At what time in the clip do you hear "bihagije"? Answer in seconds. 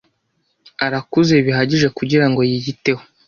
1.45-1.87